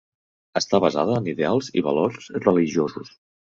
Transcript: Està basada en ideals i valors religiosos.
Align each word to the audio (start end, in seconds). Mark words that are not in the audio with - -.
Està 0.61 0.79
basada 0.85 1.19
en 1.23 1.29
ideals 1.35 1.71
i 1.83 1.87
valors 1.91 2.33
religiosos. 2.49 3.17